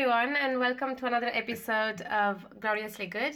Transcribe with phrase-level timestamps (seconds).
[0.00, 3.34] everyone, and welcome to another episode of Gloriously Good.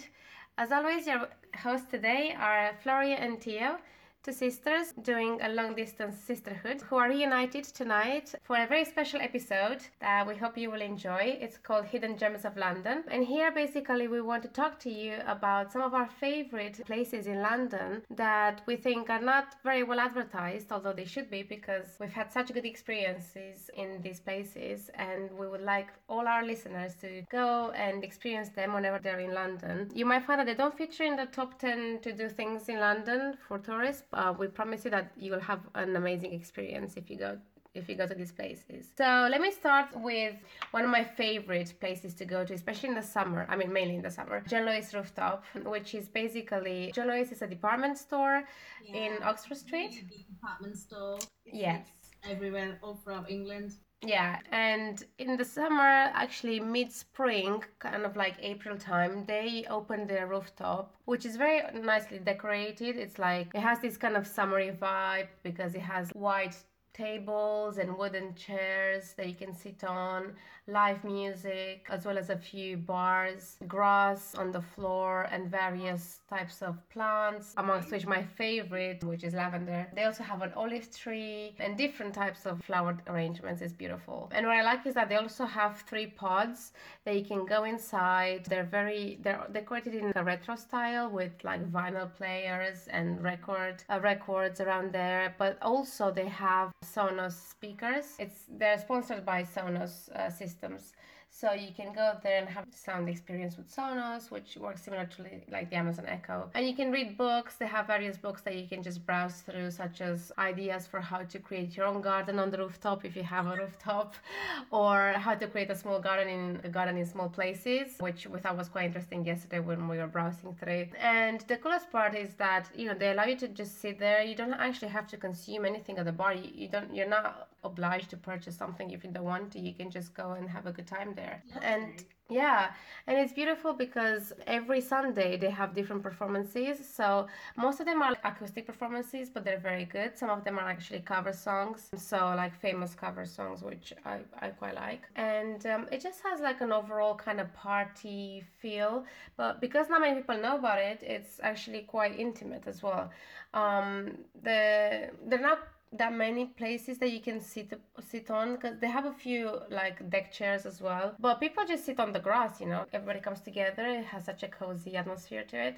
[0.56, 3.78] As always, your hosts today are Floria and Theo,
[4.22, 9.20] two sisters doing a long distance sisterhood who are reunited tonight for a very special
[9.20, 11.36] episode that we hope you will enjoy.
[11.40, 13.02] It's called Hidden Gems of London.
[13.08, 17.26] And here, basically, we want to talk to you about some of our favorite places
[17.26, 21.96] in London that we think are not very well advertised, although they should be because
[21.98, 24.88] we've had such good experiences in these places.
[24.94, 29.34] And we would like all our listeners to go and experience them whenever they're in
[29.34, 29.90] London.
[29.92, 32.78] You might find that they don't feature in the top 10 to do things in
[32.78, 37.10] London for tourists uh, we promise you that you will have an amazing experience if
[37.10, 37.38] you go
[37.74, 38.90] if you go to these places.
[38.98, 40.34] So let me start with
[40.72, 43.46] one of my favorite places to go to, especially in the summer.
[43.48, 44.42] I mean, mainly in the summer.
[44.46, 48.44] John Lewis Rooftop, which is basically John Lewis is a department store
[48.84, 48.96] yeah.
[48.96, 50.04] in Oxford Street.
[50.28, 51.18] department store.
[51.46, 51.86] It's yes.
[52.28, 53.72] Everywhere all throughout England.
[54.04, 60.06] Yeah, and in the summer, actually mid spring, kind of like April time, they open
[60.08, 62.96] their rooftop, which is very nicely decorated.
[62.96, 66.56] It's like it has this kind of summery vibe because it has white
[66.94, 70.34] tables and wooden chairs that you can sit on,
[70.68, 76.62] live music, as well as a few bars, grass on the floor, and various types
[76.62, 79.88] of plants, amongst which my favorite, which is lavender.
[79.94, 83.60] They also have an olive tree and different types of flower arrangements.
[83.60, 84.30] It's beautiful.
[84.32, 86.72] And what I like is that they also have three pods
[87.04, 88.44] that you can go inside.
[88.46, 93.98] They're very, they're decorated in a retro style with like vinyl players and record uh,
[94.00, 98.14] records around there, but also they have Sonos speakers.
[98.18, 100.92] It's they're sponsored by Sonos uh, systems.
[101.34, 105.24] So you can go there and have sound experience with Sonos, which works similar to
[105.50, 106.50] like the Amazon Echo.
[106.54, 107.54] And you can read books.
[107.56, 111.22] They have various books that you can just browse through, such as ideas for how
[111.22, 114.14] to create your own garden on the rooftop if you have a rooftop,
[114.70, 118.38] or how to create a small garden in a garden in small places, which we
[118.38, 120.86] thought was quite interesting yesterday when we were browsing through.
[121.00, 124.22] And the coolest part is that you know they allow you to just sit there.
[124.22, 126.34] You don't actually have to consume anything at the bar.
[126.34, 126.94] You, you don't.
[126.94, 129.60] You're not obliged to purchase something if you don't want to.
[129.60, 131.42] You can just go and have a good time there.
[131.62, 132.72] And yeah,
[133.06, 136.78] and it's beautiful because every Sunday they have different performances.
[136.88, 140.16] So most of them are acoustic performances, but they're very good.
[140.16, 144.48] Some of them are actually cover songs, so like famous cover songs, which I, I
[144.48, 145.02] quite like.
[145.16, 149.04] And um, it just has like an overall kind of party feel.
[149.36, 153.10] But because not many people know about it, it's actually quite intimate as well.
[153.52, 155.58] Um, the they're not
[155.92, 160.08] that many places that you can sit sit on because they have a few like
[160.10, 161.14] deck chairs as well.
[161.20, 162.86] But people just sit on the grass you know?
[162.92, 165.76] Everybody comes together it has such a cozy atmosphere to it.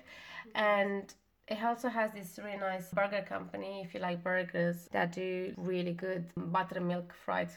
[0.55, 1.13] And
[1.49, 5.93] it also has this really nice burger company if you like burgers that do really
[5.93, 7.51] good buttermilk fried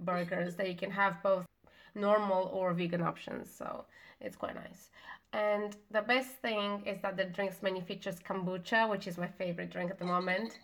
[0.00, 1.46] burgers that you can have both
[1.94, 3.84] normal or vegan options so
[4.20, 4.90] it's quite nice.
[5.32, 9.70] And the best thing is that the drinks menu features kombucha which is my favorite
[9.70, 10.58] drink at the moment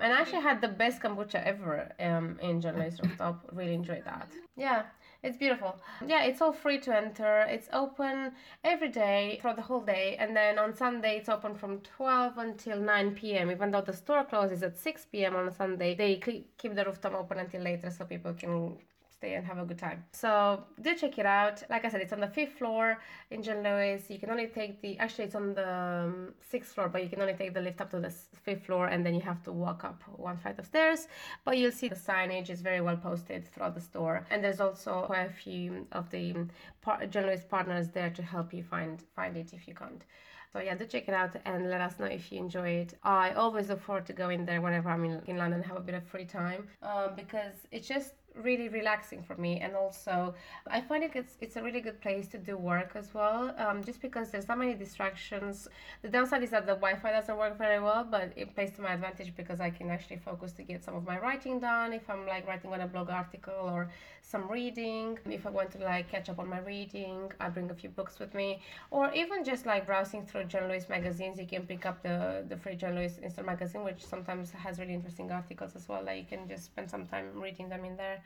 [0.00, 3.48] and I actually had the best kombucha ever um, in Lewis Rooftop.
[3.52, 4.28] Really enjoyed that.
[4.56, 4.84] Yeah,
[5.22, 5.76] it's beautiful.
[6.06, 7.40] Yeah, it's all free to enter.
[7.48, 8.32] It's open
[8.64, 12.78] every day for the whole day, and then on Sunday it's open from 12 until
[12.80, 13.50] 9 p.m.
[13.50, 15.36] Even though the store closes at 6 p.m.
[15.36, 18.76] on a Sunday, they keep the rooftop open until later so people can
[19.16, 20.04] stay and have a good time.
[20.12, 21.62] So do check it out.
[21.70, 22.98] Like I said, it's on the fifth floor
[23.30, 24.10] in John Lewis.
[24.10, 27.20] You can only take the actually it's on the um, sixth floor, but you can
[27.20, 28.10] only take the lift up to the
[28.44, 31.08] fifth floor, and then you have to walk up one flight of stairs.
[31.44, 35.02] But you'll see the signage is very well posted throughout the store, and there's also
[35.06, 36.34] quite a few of the
[36.82, 40.04] par- John Lewis partners there to help you find find it if you can't.
[40.52, 42.94] So yeah, do check it out and let us know if you enjoy it.
[43.02, 45.94] I always look forward to going there whenever I'm in, in London, have a bit
[45.94, 48.12] of free time, um, because it's just
[48.42, 49.60] really relaxing for me.
[49.60, 50.34] And also
[50.68, 53.82] i find it it's, it's a really good place to do work as well um,
[53.82, 55.68] just because there's not many distractions.
[56.02, 58.92] The downside is that the wi-fi doesn't work very well but it plays to my
[58.94, 61.92] advantage because i can actually focus to get some of my writing done.
[61.92, 63.90] If i'm like writing on a blog article or
[64.22, 67.74] some reading if i want to like catch up on my reading i bring a
[67.74, 68.60] few books with me.
[68.90, 72.56] Or even just like browsing through john lewis magazines you can pick up the the
[72.56, 76.36] free john lewis instant magazine which sometimes has really interesting articles as well like you
[76.36, 78.22] can just spend some time reading them in there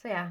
[0.00, 0.30] so yeah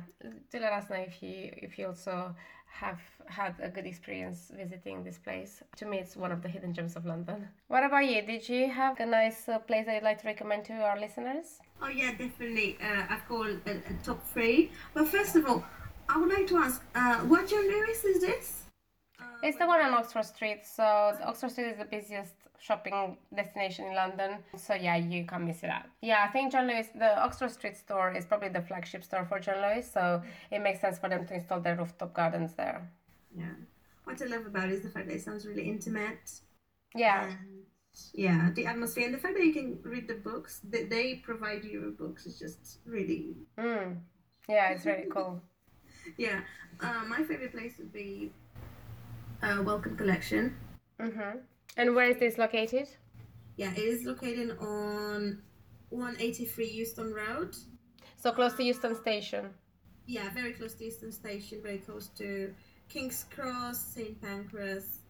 [0.52, 2.36] do let us know if you if you also
[2.74, 5.62] have had a good experience visiting this place.
[5.78, 7.48] To me it's one of the hidden gems of london.
[7.68, 8.22] What about you?
[8.24, 11.60] Did you have a nice uh, place that you'd like to recommend to our listeners?
[11.82, 12.78] Oh yeah definitely.
[12.82, 14.72] Uh, i've got a, a, top three.
[14.94, 15.64] But first of all
[16.10, 18.64] i would like to ask uh, what john lewis is this?
[19.44, 20.62] It's the one on Oxford Street.
[20.66, 24.38] So Oxford Street is the busiest shopping destination in London.
[24.56, 25.88] So yeah, you can't miss it out.
[26.02, 29.40] Yeah, I think John Lewis, the Oxford Street store is probably the flagship store for
[29.40, 29.92] John Lewis.
[29.92, 32.90] So it makes sense for them to install their rooftop gardens there.
[33.38, 33.56] Yeah.
[34.06, 36.40] What I love about it is the fact that it sounds really intimate.
[36.96, 37.26] Yeah.
[37.26, 37.64] And
[38.14, 41.66] yeah, the atmosphere and the fact that you can read the books that they provide
[41.66, 43.98] you with books is just really Mm.
[44.48, 45.42] Yeah, it's really cool.
[46.18, 46.40] yeah.
[46.80, 48.32] Uh, my favorite place would be
[49.42, 50.56] uh, Wellcome Collection.
[51.00, 51.40] Mm-hmm.
[51.78, 52.88] And where is this located?
[53.56, 55.42] Yeah, it is located on
[55.90, 57.56] 183 Euston Road.
[58.18, 59.50] So close to Euston Station.
[60.06, 62.54] Yeah, very close to Euston Station, very close to
[62.90, 65.02] King's Cross, St Pancras,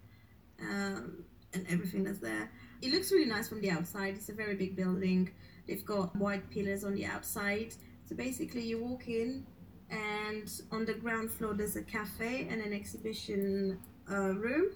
[0.61, 1.23] um,
[1.53, 2.51] and everything that's there.
[2.81, 4.15] It looks really nice from the outside.
[4.15, 5.31] It's a very big building.
[5.67, 7.73] They've got white pillars on the outside.
[8.05, 9.45] So basically, you walk in,
[9.89, 13.79] and on the ground floor there's a cafe and an exhibition
[14.11, 14.71] uh, room.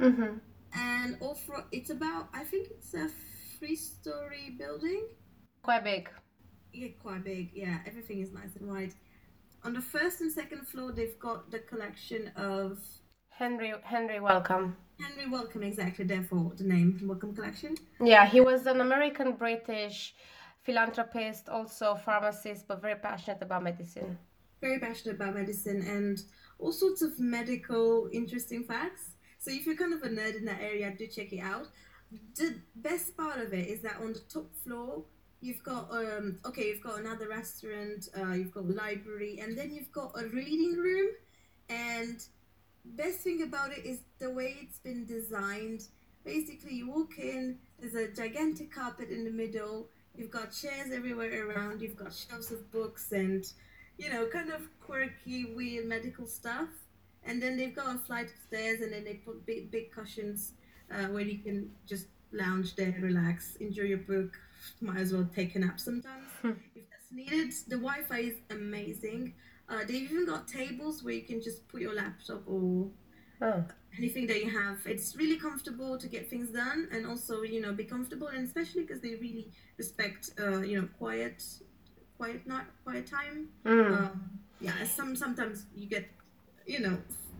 [0.00, 0.38] Mm-hmm.
[0.74, 1.38] And all
[1.70, 3.08] it's about I think it's a
[3.58, 5.08] three-story building.
[5.62, 6.10] Quite big.
[6.72, 7.50] Yeah, quite big.
[7.54, 8.94] Yeah, everything is nice and wide.
[9.64, 12.78] On the first and second floor, they've got the collection of
[13.28, 14.76] Henry Henry Wellcome.
[14.98, 16.04] Henry Wellcome, exactly.
[16.04, 17.76] Therefore, the name Wellcome Collection.
[18.00, 20.14] Yeah, he was an American British
[20.62, 24.18] philanthropist, also pharmacist, but very passionate about medicine.
[24.60, 26.22] Very passionate about medicine and
[26.58, 29.16] all sorts of medical interesting facts.
[29.42, 31.66] So if you're kind of a nerd in that area, do check it out.
[32.36, 35.02] The best part of it is that on the top floor,
[35.40, 39.74] you've got um okay, you've got another restaurant, uh, you've got a library, and then
[39.74, 41.08] you've got a reading room.
[41.68, 42.22] And
[42.84, 45.88] best thing about it is the way it's been designed.
[46.24, 49.88] Basically, you walk in, there's a gigantic carpet in the middle.
[50.14, 51.80] You've got chairs everywhere around.
[51.80, 53.44] You've got shelves of books and,
[53.98, 56.68] you know, kind of quirky, weird medical stuff.
[57.24, 60.52] And then they've got a flight of stairs, and then they put big, big cushions
[60.90, 64.38] uh, where you can just lounge there, relax, enjoy your book.
[64.80, 67.52] Might as well take a nap sometimes if that's needed.
[67.68, 69.34] The Wi-Fi is amazing.
[69.68, 72.88] Uh, they've even got tables where you can just put your laptop or
[73.40, 73.64] Oh.
[73.98, 74.78] anything that you have.
[74.86, 78.82] It's really comfortable to get things done, and also you know be comfortable, and especially
[78.82, 79.48] because they really
[79.78, 81.42] respect uh, you know quiet,
[82.16, 83.48] quiet not quiet time.
[83.64, 83.90] Mm.
[83.98, 84.30] Um,
[84.60, 86.08] yeah, some sometimes you get
[86.66, 86.98] you know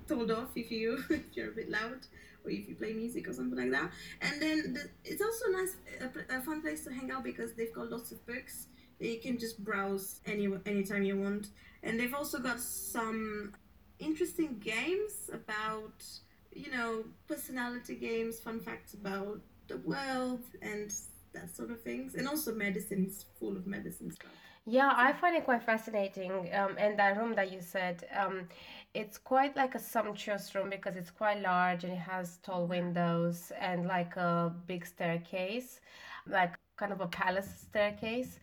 [0.09, 2.07] told off if you if you're a bit loud
[2.45, 3.91] or if you play music or something like that.
[4.21, 7.73] And then the, it's also nice a, a fun place to hang out because they've
[7.73, 8.67] got lots of books
[8.99, 11.49] that you can just browse any anytime you want.
[11.83, 13.55] And they've also got some
[13.99, 16.05] interesting games about
[16.53, 20.93] you know personality games, fun facts about the world and
[21.33, 24.31] that sort of things, and also medicines full of medicine stuff.
[24.65, 26.31] Yeah, I find it quite fascinating.
[26.55, 28.49] Um, and that room that you said, um,
[28.95, 33.51] it's quite like a sumptuous room because it's quite large and it has tall windows
[33.59, 35.81] and like a big staircase,
[36.27, 38.39] like kind of a palace staircase.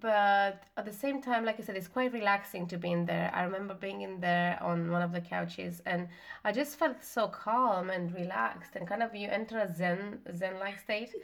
[0.00, 3.30] But at the same time, like I said, it's quite relaxing to be in there.
[3.34, 6.08] I remember being in there on one of the couches and
[6.44, 10.58] I just felt so calm and relaxed and kind of you enter a zen zen
[10.58, 11.14] like state.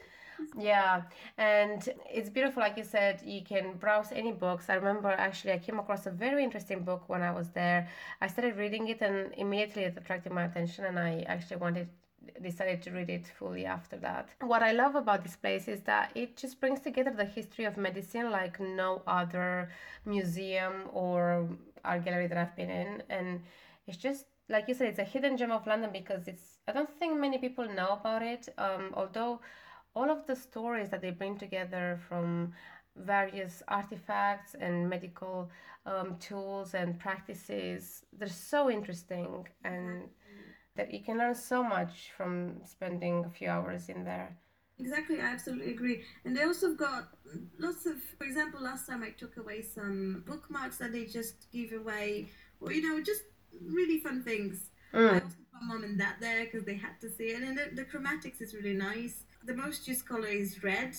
[0.59, 1.03] Yeah,
[1.38, 2.62] and it's beautiful.
[2.62, 4.69] Like you said, you can browse any books.
[4.69, 7.88] I remember actually, I came across a very interesting book when I was there.
[8.21, 11.88] I started reading it, and immediately it attracted my attention, and I actually wanted
[12.43, 14.29] decided to read it fully after that.
[14.41, 17.77] What I love about this place is that it just brings together the history of
[17.77, 19.71] medicine like no other
[20.05, 21.49] museum or
[21.85, 23.40] art gallery that I've been in, and
[23.87, 26.59] it's just like you said, it's a hidden gem of London because it's.
[26.69, 28.49] I don't think many people know about it.
[28.59, 29.40] Um, although
[29.97, 32.53] all of the stories that they bring together from
[32.97, 35.50] various artifacts and medical
[35.87, 40.09] um, tools and practices they're so interesting and
[40.76, 44.37] that you can learn so much from spending a few hours in there
[44.79, 46.05] Exactly, I absolutely agree.
[46.25, 47.09] And they also got
[47.59, 51.73] lots of, for example, last time I took away some bookmarks that they just give
[51.73, 52.29] away,
[52.61, 53.23] or you know, just
[53.67, 54.71] really fun things.
[55.07, 55.23] I Mm.
[55.23, 57.85] also put mom and dad there because they had to see it, and the, the
[57.87, 59.25] chromatics is really nice.
[59.47, 60.93] The most used color is red,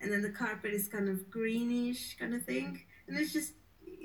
[0.00, 3.52] and then the carpet is kind of greenish kind of thing, and it's just.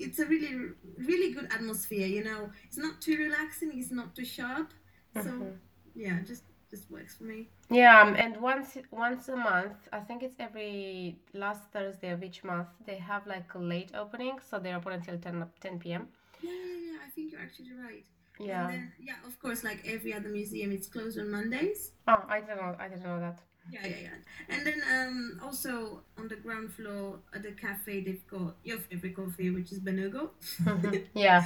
[0.01, 0.53] It's a really,
[0.97, 2.49] really good atmosphere, you know.
[2.67, 3.69] It's not too relaxing.
[3.73, 4.69] It's not too sharp.
[5.13, 5.57] So, Mhm.
[5.95, 7.39] yeah, just just works for me.
[7.71, 12.39] yeah um, and once once a month i think it's every last thursday of each
[12.51, 16.03] month they have like a late opening so they're open until 10 10 p.m
[16.41, 16.97] Yeah, yeah, yeah.
[17.05, 18.05] I think you're actually right.
[18.39, 21.79] yeah then, yeah, of course, like every other museum, it's closed on Mondays.
[22.11, 23.37] oh i didn't know i didn't know that
[23.71, 24.09] Yeah, yeah, yeah.
[24.49, 29.15] And then um, also on the ground floor at the cafe, they've got your favorite
[29.15, 30.31] coffee, which is Benugo.
[31.13, 31.45] yeah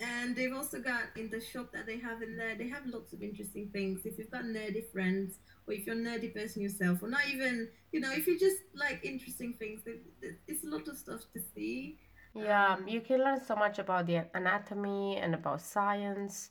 [0.00, 3.12] And they've also got in the shop that they have in there, they have lots
[3.12, 4.04] of interesting things.
[4.04, 7.68] If you've got nerdy friends or if you're a nerdy person yourself, or not even,
[7.92, 9.82] you know, if you just like interesting things,
[10.48, 11.98] it's a lot of stuff to see.
[12.34, 16.50] Yeah, you can learn so much about the anatomy and about science.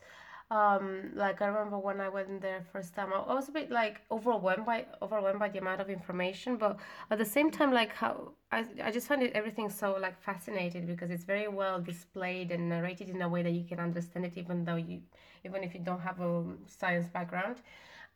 [0.52, 4.02] Um, like I remember when I went there first time, I was a bit like
[4.12, 6.78] overwhelmed by overwhelmed by the amount of information, but
[7.10, 10.86] at the same time, like how I, I just find it everything so like fascinating
[10.88, 14.34] because it's very well displayed and narrated in a way that you can understand it,
[14.38, 15.02] even though you
[15.46, 17.56] even if you don't have a science background.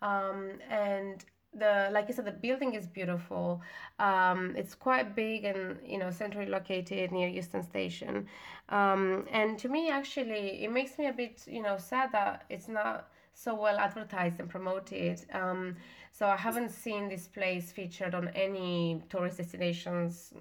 [0.02, 1.24] Um, and
[1.56, 3.62] the like I said, the building is beautiful.
[4.00, 8.28] Um, it's quite big and you know centrally located near Euston Station.
[8.70, 12.68] Um, and to me, actually, it makes me a bit you know sad that it's
[12.68, 15.22] not so well advertised and promoted.
[15.34, 15.76] Um,
[16.12, 20.34] so I haven't seen this place featured on any tourist destinations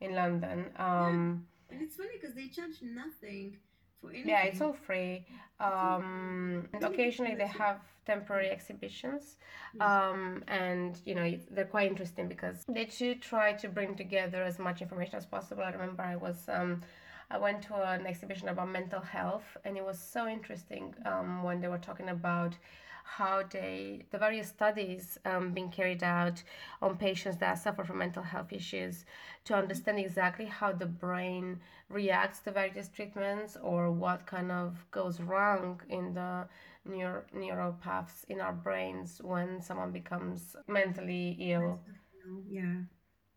[0.00, 0.66] in London.
[0.76, 1.76] Um, yeah.
[1.76, 3.56] And it's funny because they charge nothing
[4.00, 4.28] for anything.
[4.28, 5.26] Yeah, it's all free.
[5.58, 7.80] Um, occasionally they have
[8.12, 9.36] temporary exhibitions,
[9.80, 14.58] um, and you know they're quite interesting because they do try to bring together as
[14.58, 15.62] much information as possible.
[15.62, 16.38] I remember I was.
[16.58, 16.72] Um,
[17.32, 21.60] I went to an exhibition about mental health, and it was so interesting um, when
[21.60, 22.52] they were talking about
[23.18, 26.42] how they the various studies um, being carried out
[26.80, 29.04] on patients that suffer from mental health issues
[29.44, 35.20] to understand exactly how the brain reacts to various treatments or what kind of goes
[35.20, 36.46] wrong in the
[36.84, 41.80] neuro, neural paths in our brains when someone becomes mentally ill
[42.48, 42.82] yeah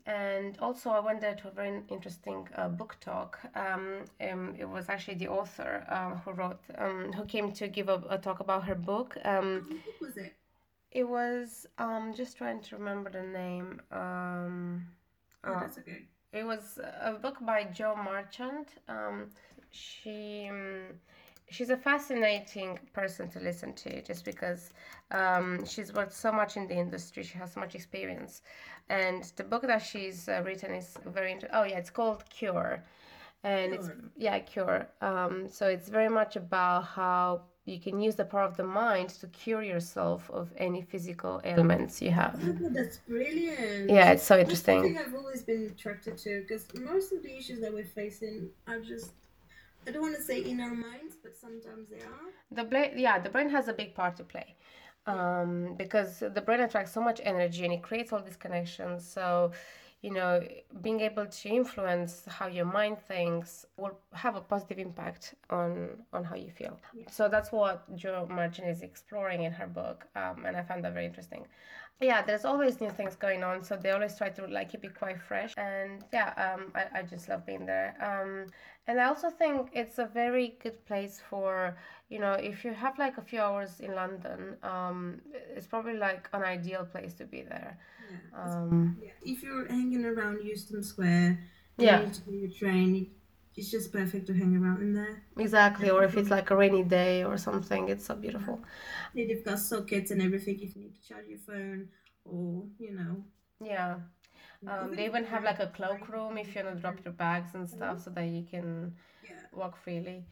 [0.05, 3.39] and also I went there to a very interesting uh, book talk.
[3.55, 7.87] Um, um, it was actually the author um, who wrote, um, who came to give
[7.87, 9.15] a, a talk about her book.
[9.23, 10.33] Um, what was it?
[10.91, 13.81] It was um, just trying to remember the name.
[13.91, 14.87] Um,
[15.45, 16.05] oh, that's okay.
[16.33, 18.67] It was a book by Jo Marchant.
[18.89, 19.29] Um,
[19.71, 20.99] she um,
[21.49, 24.73] she's a fascinating person to listen to just because
[25.11, 28.41] um, she's worked so much in the industry she has so much experience
[28.89, 32.83] and the book that she's uh, written is very interesting oh yeah it's called cure
[33.43, 33.81] and cure.
[33.81, 38.43] it's yeah cure um, so it's very much about how you can use the power
[38.43, 42.37] of the mind to cure yourself of any physical ailments you have.
[42.43, 43.89] Oh, that's brilliant.
[43.89, 44.81] Yeah, it's so interesting.
[44.81, 48.49] That's something I've always been attracted to because most of the issues that we're facing
[48.67, 49.13] are just
[49.87, 52.31] I don't want to say in our minds, but sometimes they are.
[52.51, 54.55] The brain, yeah, the brain has a big part to play,
[55.07, 59.07] um, because the brain attracts so much energy and it creates all these connections.
[59.07, 59.51] So,
[60.01, 60.41] you know,
[60.81, 66.23] being able to influence how your mind thinks will have a positive impact on on
[66.23, 66.79] how you feel.
[66.93, 67.09] Yeah.
[67.09, 70.93] So that's what Jo Marchant is exploring in her book, um, and I found that
[70.93, 71.45] very interesting
[72.01, 74.97] yeah there's always new things going on so they always try to like keep it
[74.97, 75.53] quite fresh.
[75.57, 77.95] And yeah um, I, I just love being there.
[78.01, 78.47] Um,
[78.87, 81.77] and i also think it's a very good place for
[82.09, 85.21] you know if you have like a few hours in london um,
[85.55, 87.77] it's probably like an ideal place to be there.
[88.11, 89.11] Yeah, um, yeah.
[89.21, 91.39] if you're hanging around euston square
[91.77, 92.05] yeah.
[92.27, 93.09] your train
[93.55, 95.23] it's just perfect to hang around in there.
[95.37, 98.61] Exactly, or if it's like a rainy day or something, it's so beautiful.
[99.13, 101.89] They've got sockets and everything if you need to charge your phone
[102.25, 103.23] or, you know.
[103.63, 103.95] Yeah.
[104.67, 107.69] Um, they even have like a cloakroom if you want to drop your bags and
[107.69, 108.93] stuff so that you can
[109.23, 109.31] yeah.
[109.51, 110.25] walk freely.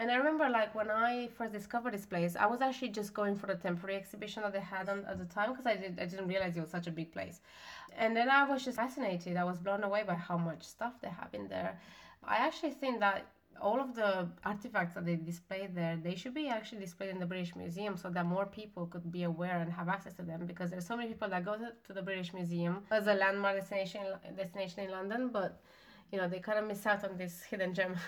[0.00, 3.34] And I remember like when I first discovered this place, I was actually just going
[3.34, 6.06] for the temporary exhibition that they had on, at the time because I, did, I
[6.06, 7.40] didn't realize it was such a big place.
[7.96, 9.36] And then I was just fascinated.
[9.36, 11.80] I was blown away by how much stuff they have in there.
[12.24, 13.26] I actually think that
[13.60, 17.26] all of the artifacts that they display there, they should be actually displayed in the
[17.26, 20.46] British Museum so that more people could be aware and have access to them.
[20.46, 23.56] Because there's so many people that go to, to the British Museum as a landmark
[23.56, 24.02] destination
[24.36, 25.60] destination in London, but
[26.12, 27.96] you know they kind of miss out on this hidden gem.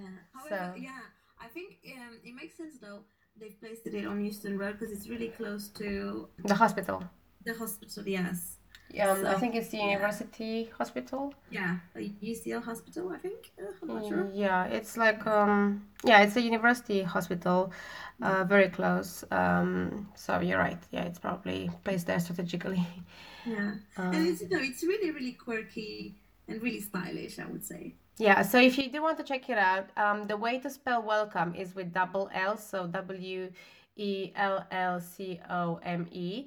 [0.00, 0.08] Yeah.
[0.32, 0.80] However, so.
[0.80, 1.00] yeah,
[1.38, 3.00] I think um, it makes sense though.
[3.38, 7.02] They've placed it on Euston Road because it's really close to the hospital.
[7.44, 8.58] The hospital, yes.
[8.92, 10.76] Yeah, um, so, I think it's the University yeah.
[10.76, 11.34] Hospital.
[11.50, 13.50] Yeah, UCL Hospital, I think.
[13.58, 14.30] Uh, I'm not sure.
[14.34, 17.72] Yeah, it's like um, yeah, it's a university hospital,
[18.20, 19.24] uh, very close.
[19.30, 20.78] Um, so you're right.
[20.90, 22.86] Yeah, it's probably placed there strategically.
[23.44, 26.14] Yeah, um, and it's you know it's really really quirky
[26.46, 27.96] and really stylish, I would say.
[28.18, 31.02] Yeah, so if you do want to check it out, um, the way to spell
[31.02, 33.50] welcome is with double L, so W
[33.96, 36.46] E L L C O M E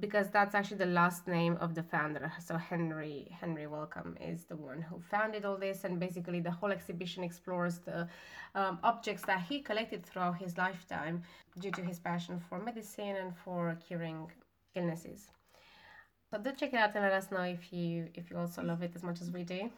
[0.00, 2.32] because that's actually the last name of the founder.
[2.44, 6.72] So Henry Henry Wellcome is the one who founded all this, and basically the whole
[6.72, 8.08] exhibition explores the
[8.54, 11.22] um, objects that he collected throughout his lifetime
[11.60, 14.30] due to his passion for medicine and for curing
[14.74, 15.28] illnesses.
[16.30, 18.82] So do check it out and let us know if you if you also love
[18.82, 19.70] it as much as we do.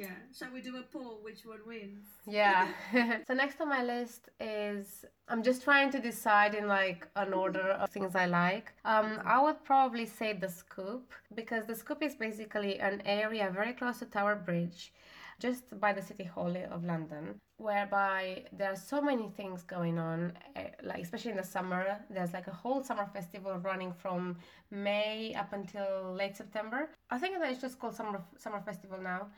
[0.00, 0.18] Yeah.
[0.36, 1.18] Shall we do a poll?
[1.22, 2.06] Which one wins?
[2.26, 2.68] Yeah.
[3.26, 7.66] so next on my list is I'm just trying to decide in like an order
[7.80, 8.72] of things I like.
[8.86, 13.74] Um, I would probably say the Scoop because the Scoop is basically an area very
[13.74, 14.92] close to Tower Bridge
[15.38, 20.34] just by the City Hall of London, whereby there are so many things going on,
[20.54, 21.98] eh, like especially in the summer.
[22.10, 24.36] There's like a whole summer festival running from
[24.70, 26.90] May up until late September.
[27.10, 29.28] I think that it's just called Summer Summer Festival now.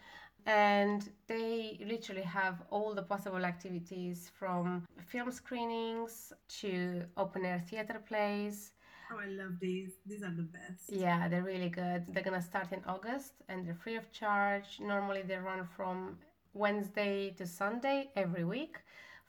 [0.47, 8.01] And they literally have all the possible activities from film screenings to open air theater
[8.07, 8.73] plays
[9.13, 9.93] Oh, I love these.
[10.07, 10.91] These are the best.
[10.91, 12.07] Yeah, they're really good.
[12.09, 14.81] They're gonna start in August and they're free of charge.
[14.81, 16.19] Normally they run from
[16.55, 18.79] Wednesday to Sunday every week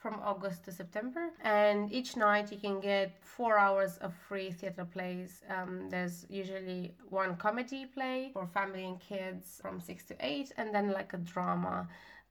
[0.04, 1.30] from August to September.
[1.42, 5.42] And each night you can get four hours of free theater plays.
[5.50, 10.76] Um, there's usually one comedy play for family and kids from 6 to 8, and
[10.76, 11.88] then like a drama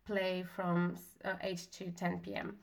[0.07, 2.59] play from uh, 8 to 10 p.m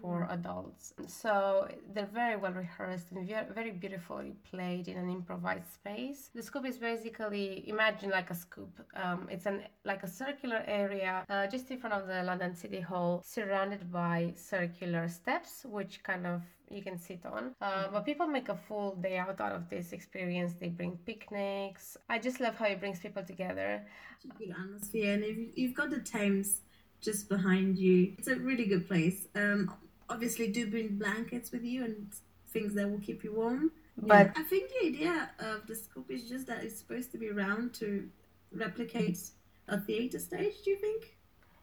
[0.00, 0.94] for adults.
[1.06, 6.30] So they're very well rehearsed and very beautifully played in an improvised space.
[6.34, 8.72] The scoop is basically imagine like a scoop.
[8.94, 12.80] Um, it's an like a circular area uh, just in front of the London City
[12.80, 17.54] Hall, surrounded by circular steps, which kind of you can sit on.
[17.60, 20.54] Uh, but people make a full day out out of this experience.
[20.54, 21.96] They bring picnics.
[22.08, 23.82] I just love how it brings people together.
[24.16, 26.62] It's a good atmosphere, and if you've got the Thames
[27.04, 28.14] just behind you.
[28.18, 29.28] It's a really good place.
[29.34, 29.72] Um,
[30.08, 32.12] obviously, do bring blankets with you and
[32.48, 33.72] things that will keep you warm.
[33.96, 37.30] But I think the idea of the scoop is just that it's supposed to be
[37.30, 38.08] round to
[38.52, 39.18] replicate
[39.68, 40.54] a theater stage.
[40.64, 41.16] Do you think?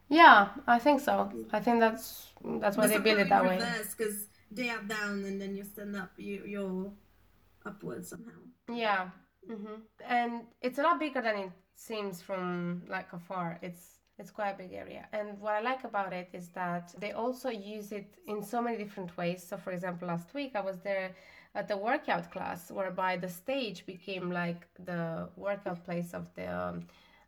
[0.09, 1.31] Yeah, I think so.
[1.51, 2.27] I think that's
[2.59, 3.61] that's why but they build it that way.
[3.97, 6.91] Because they are down and then you stand up, you you're
[7.65, 8.39] upwards somehow.
[8.69, 9.09] Yeah.
[9.49, 9.75] Mm-hmm.
[10.07, 13.59] And it's a lot bigger than it seems from like afar.
[13.61, 15.03] It's it's quite a big area.
[15.11, 18.77] And what I like about it is that they also use it in so many
[18.77, 19.39] different ways.
[19.49, 21.09] So, for example, last week I was there
[21.55, 24.61] at the workout class, whereby the stage became like
[24.91, 26.77] the workout place of the um,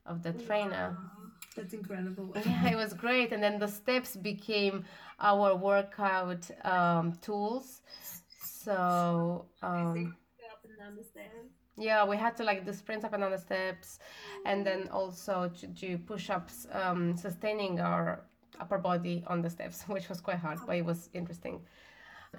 [0.06, 0.88] of the trainer.
[0.92, 1.32] Wow.
[1.56, 2.28] That's incredible.
[2.46, 3.32] yeah, it was great.
[3.34, 4.86] And then the steps became
[5.20, 7.82] our workout um, tools.
[8.64, 9.46] So.
[9.62, 10.16] Um,
[11.76, 14.00] Yeah, we had to like do sprints up and down the steps,
[14.46, 18.22] and then also to do push-ups, um, sustaining our
[18.60, 21.62] upper body on the steps, which was quite hard, but it was interesting.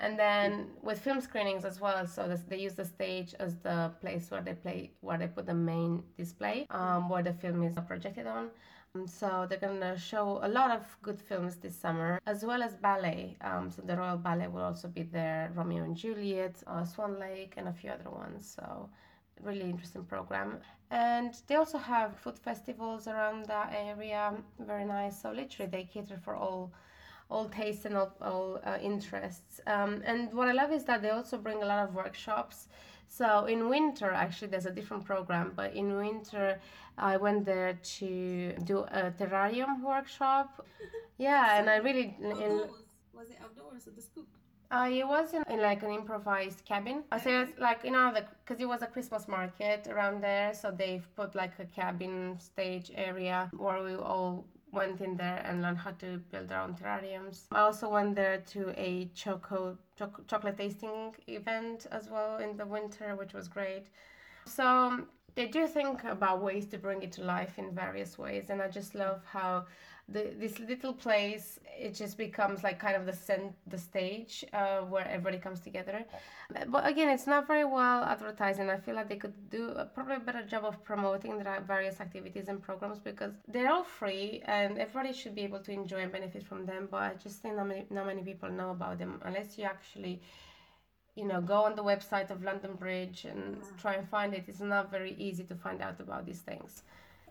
[0.01, 3.93] And then with film screenings as well, so this, they use the stage as the
[4.01, 7.77] place where they play, where they put the main display, um, where the film is
[7.87, 8.51] projected on.
[8.97, 12.75] Um, so they're gonna show a lot of good films this summer, as well as
[12.75, 13.37] ballet.
[13.41, 17.55] Um, so the Royal Ballet will also be there, Romeo and Juliet, uh, Swan Lake,
[17.57, 18.47] and a few other ones.
[18.57, 18.89] So
[19.43, 20.59] really interesting program.
[20.91, 25.21] And they also have food festivals around that area, very nice.
[25.21, 26.73] So literally, they cater for all
[27.31, 29.61] all tastes and all, all uh, interests.
[29.67, 32.69] Um, and what I love is that they also bring a lot of workshops.
[33.09, 36.61] So in winter, actually, there's a different program, but in winter,
[36.99, 40.67] I went there to do a terrarium workshop.
[41.17, 42.17] Yeah, and I really.
[42.21, 42.65] In,
[43.13, 44.27] was it outdoors at the scoop?
[44.71, 47.05] Uh, it was in, in like an improvised cabin.
[47.13, 48.13] I say it's like you know
[48.45, 52.91] because it was a Christmas market around there, so they've put like a cabin stage
[52.95, 57.43] area where we all went in there and learned how to build our own terrariums.
[57.53, 62.67] I also went there to a choco choc- chocolate tasting event as well in the
[62.67, 63.87] winter, which was great.
[64.47, 68.61] So they do think about ways to bring it to life in various ways, and
[68.61, 69.67] I just love how
[70.09, 74.81] the, this little place it just becomes like kind of the cent- the stage uh,
[74.81, 76.05] where everybody comes together.
[76.69, 79.87] But again it's not very well advertised and i feel like they could do a,
[79.87, 84.43] probably a better job of promoting the various activities and programs because they're all free
[84.45, 86.89] and everybody should be able to enjoy and benefit from them.
[86.91, 90.21] But i just think not many, not many people know about them unless you actually
[91.17, 94.45] you know go on the website of london bridge and try and find it.
[94.49, 96.83] It's not very easy to find out about these things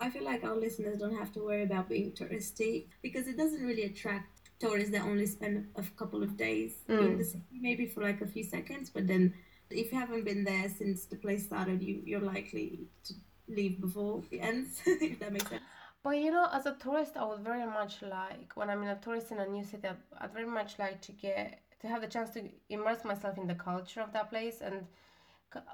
[0.03, 3.65] I feel like our listeners don't have to worry about being touristy because it doesn't
[3.65, 6.99] really attract tourists that only spend a couple of days mm.
[6.99, 8.89] in the city, maybe for like a few seconds.
[8.89, 9.33] But then,
[9.69, 13.13] if you haven't been there since the place started, you you're likely to
[13.47, 14.81] leave before it ends.
[14.85, 15.63] if that makes sense.
[16.03, 18.99] But you know, as a tourist, I would very much like when I'm in a
[19.05, 19.87] tourist in a new city.
[20.19, 23.55] I'd very much like to get to have the chance to immerse myself in the
[23.55, 24.85] culture of that place and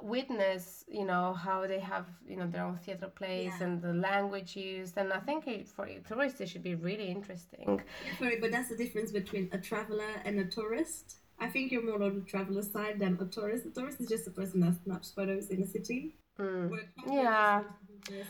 [0.02, 3.66] witness you know how they have you know their own theater plays yeah.
[3.66, 7.82] and the language used and i think it, for tourists it should be really interesting
[8.18, 12.02] sorry but that's the difference between a traveler and a tourist i think you're more
[12.04, 15.12] on the traveler side than a tourist a tourist is just a person that snaps
[15.12, 16.80] photos in a city mm.
[17.08, 17.64] yeah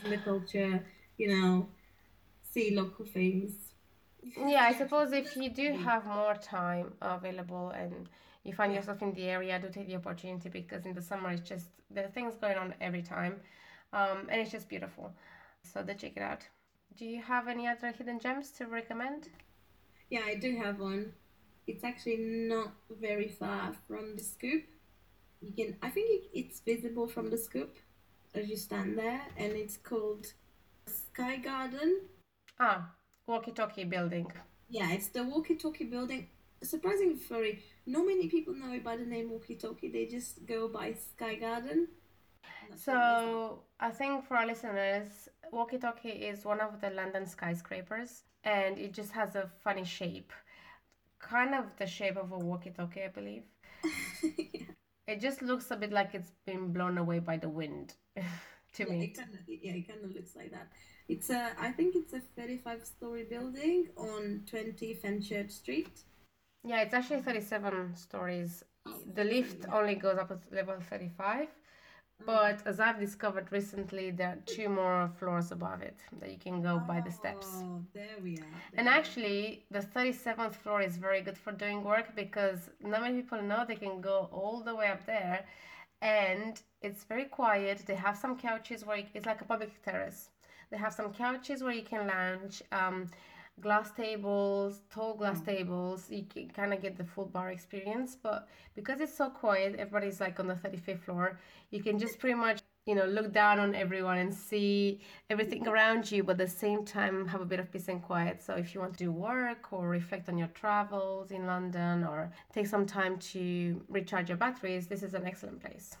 [0.04, 0.84] in the culture
[1.18, 1.66] you know
[2.52, 3.52] see local things.
[4.36, 8.08] Yeah, I suppose if you do have more time available and
[8.44, 11.48] you find yourself in the area, do take the opportunity because in the summer it's
[11.48, 13.40] just there are things going on every time,
[13.92, 15.12] um, and it's just beautiful.
[15.62, 16.46] So do check it out.
[16.96, 19.28] Do you have any other hidden gems to recommend?
[20.08, 21.12] Yeah, I do have one.
[21.66, 24.64] It's actually not very far from the scoop.
[25.40, 27.76] You can, I think it's visible from the scoop
[28.34, 30.26] as you stand there, and it's called
[30.86, 32.02] Sky Garden.
[32.58, 32.90] Ah,
[33.26, 34.26] walkie talkie building.
[34.68, 36.28] Yeah, it's the walkie talkie building.
[36.62, 39.88] Surprisingly, sorry, not many people know it by the name walkie talkie.
[39.88, 41.88] They just go by Sky Garden.
[42.76, 48.78] So I think for our listeners, walkie talkie is one of the London skyscrapers, and
[48.78, 50.32] it just has a funny shape,
[51.18, 53.44] kind of the shape of a walkie talkie, I believe.
[54.22, 54.62] yeah.
[55.06, 57.94] It just looks a bit like it's been blown away by the wind.
[58.74, 59.04] to yeah, me.
[59.04, 60.68] It kinda, yeah, it kind of looks like that.
[61.08, 66.02] It's a, I think it's a 35 story building on 20 Fenchurch Street.
[66.64, 68.64] Yeah, it's actually 37 stories.
[69.14, 71.48] The lift only goes up to level 35.
[72.26, 76.60] But as I've discovered recently, there are two more floors above it that you can
[76.60, 77.64] go by the steps.
[77.64, 78.46] Oh, there we are.
[78.76, 78.98] And there are.
[78.98, 83.64] actually, the 37th floor is very good for doing work because not many people know
[83.66, 85.46] they can go all the way up there
[86.02, 87.84] and it's very quiet.
[87.86, 90.28] They have some couches where you, it's like a public terrace.
[90.70, 93.08] They have some couches where you can lounge, um,
[93.60, 95.46] glass tables, tall glass mm.
[95.46, 96.10] tables.
[96.10, 98.16] You can kind of get the full bar experience.
[98.20, 101.38] But because it's so quiet, everybody's like on the 35th floor.
[101.70, 106.10] You can just pretty much you know look down on everyone and see everything around
[106.10, 108.74] you but at the same time have a bit of peace and quiet so if
[108.74, 112.86] you want to do work or reflect on your travels in london or take some
[112.86, 115.96] time to recharge your batteries this is an excellent place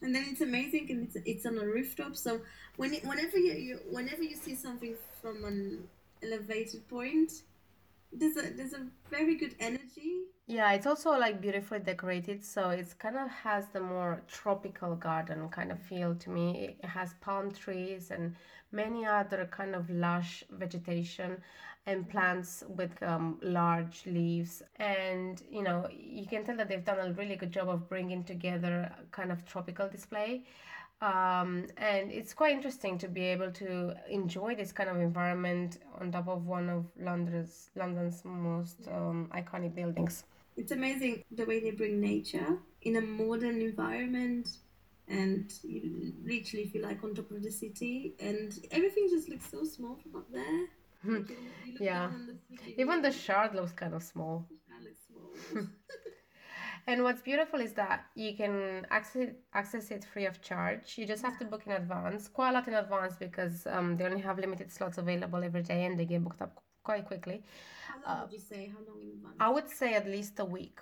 [0.00, 2.40] and then it's amazing and it's, it's on a rooftop so
[2.76, 5.86] when it, whenever you, you whenever you see something from an
[6.22, 7.32] elevated point.
[8.12, 10.24] There's a there's a very good energy.
[10.46, 15.48] Yeah it's also like beautifully decorated so it's kind of has the more tropical garden
[15.48, 16.76] kind of feel to me.
[16.82, 18.34] It has palm trees and
[18.70, 21.40] many other kind of lush vegetation
[21.86, 24.62] and plants with um, large leaves.
[24.76, 28.24] And you know you can tell that they've done a really good job of bringing
[28.24, 30.44] together kind of tropical display
[31.02, 36.12] um, and it's quite interesting to be able to enjoy this kind of environment on
[36.12, 40.24] top of one of London's London's most um, iconic buildings.
[40.56, 44.48] it's amazing the way they bring nature in a modern environment
[45.08, 49.64] and you literally feel like on top of the city and everything just looks so
[49.64, 50.60] small from up there
[51.04, 51.36] Like, you-
[51.66, 52.10] you Yeah.
[52.10, 54.46] the Even the shard looks kind of small.
[56.86, 56.94] that looks small.
[56.94, 60.94] And what's beautiful is that you can access access it free of charge.
[60.98, 64.04] You just have to book in advance, quite a lot in advance because um, they
[64.04, 67.42] only have limited slots available every day and they get booked up quite quickly.
[67.86, 68.72] How long would you say?
[68.72, 69.36] How long in advance?
[69.40, 70.80] I would say at least a week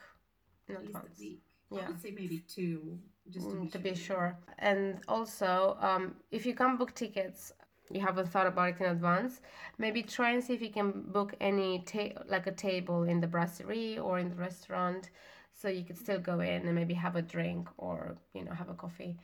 [0.68, 1.18] in At least advance.
[1.18, 1.42] a week.
[1.72, 1.80] Yeah.
[1.86, 2.98] I would say maybe two,
[3.30, 3.82] just to, Mm, be, to sure.
[3.82, 4.38] be sure.
[4.58, 7.52] And also, um, if you can't book tickets,
[7.92, 9.40] you haven't thought about it in advance.
[9.78, 13.26] Maybe try and see if you can book any ta- like a table in the
[13.28, 15.10] brasserie or in the restaurant,
[15.54, 18.68] so you could still go in and maybe have a drink or you know have
[18.68, 19.16] a coffee,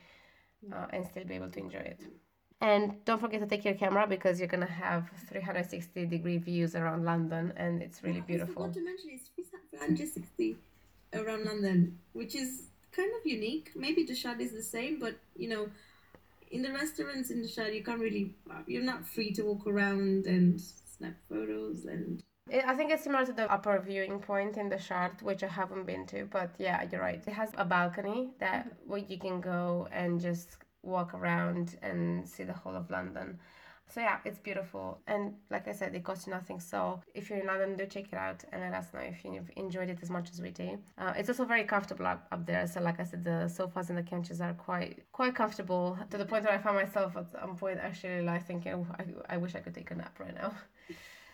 [0.73, 2.01] uh, and still be able to enjoy it.
[2.59, 7.05] And don't forget to take your camera because you're gonna have 360 degree views around
[7.05, 8.63] London, and it's really I beautiful.
[8.63, 10.57] forgot to mention it's 360
[11.13, 13.71] around London, which is kind of unique.
[13.75, 15.69] Maybe the Shard is the same, but you know,
[16.51, 18.33] in the restaurants in the Shard, you can't really,
[18.65, 22.23] you're not free to walk around and snap photos and.
[22.51, 25.85] I think it's similar to the upper viewing point in the Shard, which I haven't
[25.85, 27.21] been to, but yeah, you're right.
[27.25, 32.43] It has a balcony that where you can go and just walk around and see
[32.43, 33.39] the whole of London.
[33.89, 36.59] So yeah, it's beautiful, and like I said, it costs you nothing.
[36.59, 39.49] So if you're in London, do check it out and let us know if you've
[39.55, 40.77] enjoyed it as much as we do.
[40.97, 42.67] Uh, it's also very comfortable up, up there.
[42.67, 46.25] So like I said, the sofas and the couches are quite quite comfortable to the
[46.25, 49.55] point where I found myself at some point actually like thinking, oh, I, I wish
[49.55, 50.53] I could take a nap right now.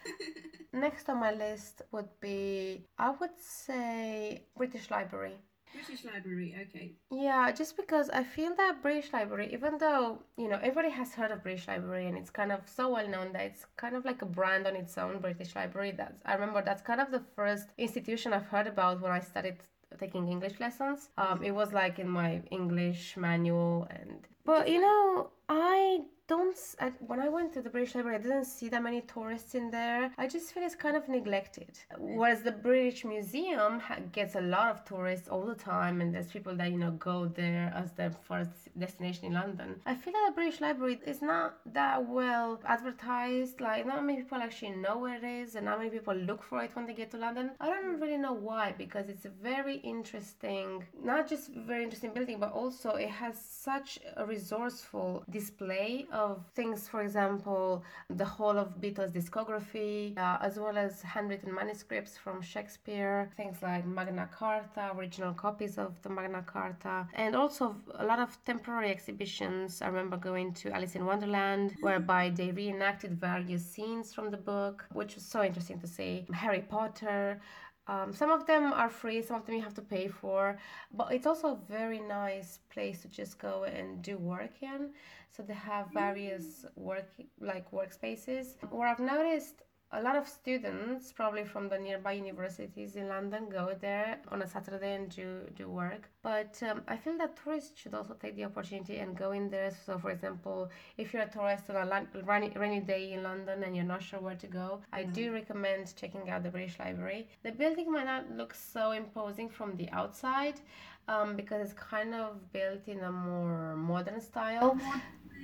[0.73, 5.37] Next on my list would be, I would say, British Library.
[5.71, 6.93] British Library, okay.
[7.11, 11.31] Yeah, just because I feel that British Library, even though, you know, everybody has heard
[11.31, 14.21] of British Library and it's kind of so well known that it's kind of like
[14.21, 15.91] a brand on its own, British Library.
[15.91, 19.57] That's I remember that's kind of the first institution I've heard about when I started
[19.99, 21.09] taking English lessons.
[21.17, 26.91] Um, it was like in my English manual and but you know, I don't I,
[26.99, 30.11] when I went to the British Library, I didn't see that many tourists in there.
[30.17, 31.79] I just feel it's kind of neglected.
[31.93, 32.15] Mm.
[32.15, 36.27] Whereas the British Museum ha- gets a lot of tourists all the time, and there's
[36.27, 39.81] people that you know go there as their first destination in London.
[39.85, 43.59] I feel that the British Library is not that well advertised.
[43.59, 46.63] Like not many people actually know where it is, and not many people look for
[46.63, 47.51] it when they get to London.
[47.59, 48.01] I don't mm.
[48.01, 52.91] really know why, because it's a very interesting, not just very interesting building, but also
[52.91, 56.87] it has such a resourceful display of things.
[56.87, 63.29] For example, the whole of Beatles' discography, uh, as well as handwritten manuscripts from Shakespeare,
[63.35, 68.37] things like Magna Carta, original copies of the Magna Carta, and also a lot of
[68.45, 69.81] temporary exhibitions.
[69.81, 74.85] I remember going to Alice in Wonderland, whereby they reenacted various scenes from the book,
[74.93, 76.25] which was so interesting to see.
[76.33, 77.41] Harry Potter.
[77.87, 80.57] Um, some of them are free, some of them you have to pay for,
[80.93, 84.91] but it's also a very nice place to just go and do work in.
[85.35, 87.09] So they have various work
[87.41, 88.55] like workspaces.
[88.69, 93.75] Where I've noticed a lot of students, probably from the nearby universities in London, go
[93.79, 96.09] there on a Saturday and do, do work.
[96.23, 99.71] But um, I feel that tourists should also take the opportunity and go in there.
[99.85, 103.75] So, for example, if you're a tourist on a rainy, rainy day in London and
[103.75, 107.27] you're not sure where to go, I do recommend checking out the British Library.
[107.43, 110.59] The building might not look so imposing from the outside
[111.07, 114.77] um, because it's kind of built in a more modern style.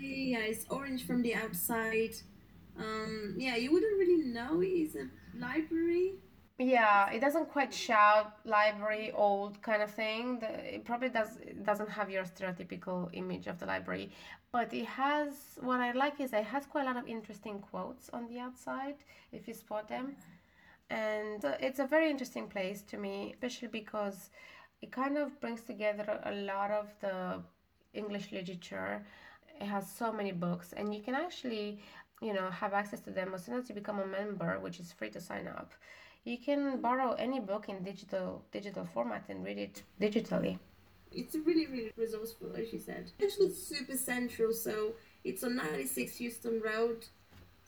[0.01, 2.15] Yeah, it's orange from the outside
[2.77, 6.13] um, yeah, you wouldn't really know it's a library.
[6.58, 10.39] Yeah, it doesn't quite shout library old kind of thing.
[10.39, 14.12] The, it probably does it doesn't have your stereotypical image of the library,
[14.51, 18.10] but it has what I like is it has quite a lot of interesting quotes
[18.10, 18.95] on the outside
[19.32, 20.17] if you spot them,
[20.89, 24.29] and uh, it's a very interesting place to me, especially because
[24.82, 27.41] it kind of brings together a lot of the
[27.93, 29.05] English literature.
[29.62, 31.79] It has so many books, and you can actually
[32.21, 34.91] you know have access to them as soon as you become a member which is
[34.91, 35.71] free to sign up.
[36.25, 40.60] You can borrow any book in digital digital format and read it digitally.
[41.12, 43.12] It's really really resourceful as you said.
[43.19, 47.05] It's super central so it's on 96 Euston Road.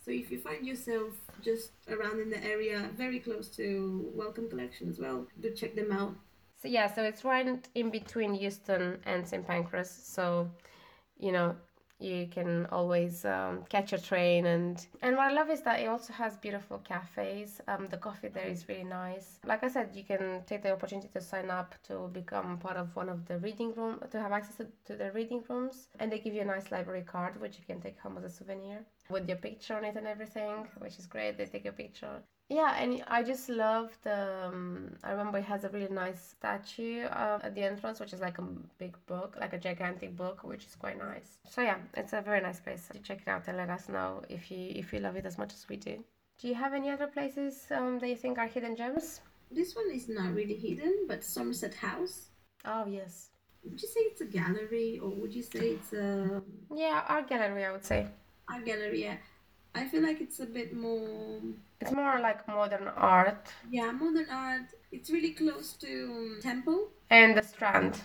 [0.04, 4.90] So if you find yourself just around in the area very close to Wellcome Collection
[4.90, 6.14] as well do check them out.
[6.62, 9.90] So yeah so it's right in between Euston and St Pancras.
[9.90, 10.50] So
[11.18, 11.56] you know
[12.02, 15.88] you can always um, catch a train and and what i love is that it
[15.88, 17.62] also has beautiful cafes.
[17.68, 19.40] Um, the coffee there is really nice.
[19.46, 22.96] Like i said you can take the opportunity to sign up to become part of
[22.96, 25.88] one of the reading room to have access to, the reading rooms.
[26.00, 28.30] And they give you a nice library card which you can take home as a
[28.30, 31.38] souvenir with your picture on it and everything which is great.
[31.38, 35.64] They take a picture yeah and i just love the um, i remember it has
[35.64, 38.46] a really nice statue uh, at the entrance which is like a
[38.78, 41.38] big book like a gigantic book which is quite nice.
[41.50, 44.22] So yeah it's a very nice place to check it out and let us know
[44.28, 46.04] if you if you love it as much as we do.
[46.40, 49.22] Do you have any other places um, that you think are hidden gems?
[49.50, 52.16] This one is not really hidden but somerset house.
[52.66, 53.30] Oh yes.
[53.64, 56.42] Would you say it's a gallery or would you say it's a
[56.76, 58.08] yeah art gallery i would say.
[58.50, 59.18] art gallery yeah
[59.74, 61.40] I feel like it's a bit more.
[61.80, 63.48] It's more like modern art.
[63.70, 64.74] Yeah, modern art.
[64.92, 66.90] It's really close to Temple.
[67.10, 68.02] And the Strand.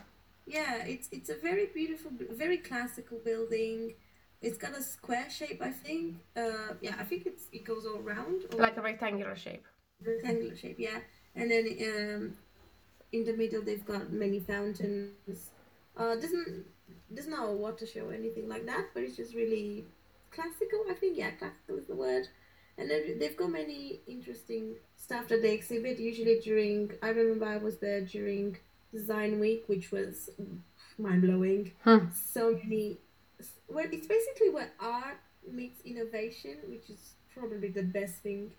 [0.47, 3.95] Yeah, it's it's a very beautiful, very classical building.
[4.41, 6.19] It's got a square shape, I think.
[6.37, 8.45] Uh, yeah, I think it's it goes all round.
[8.57, 9.65] Like a rectangular shape.
[10.05, 11.01] Rectangular shape, yeah.
[11.35, 12.37] And then um,
[13.13, 15.51] in the middle, they've got many fountains.
[15.97, 16.65] Uh, doesn't
[17.11, 19.85] there's no water show or anything like that, but it's just really
[20.37, 20.85] classical.
[20.89, 22.29] I think yeah, classical is the word.
[22.79, 25.99] And they've got many interesting stuff that they exhibit.
[25.99, 28.59] Usually during, I remember I was there during
[28.93, 30.29] Design Week, which was
[30.99, 31.73] mind blowing.
[31.85, 32.11] Hmm.
[32.13, 32.99] So many.
[33.69, 35.19] Well, it's basically where art
[35.51, 38.53] meets innovation, which is probably the best thing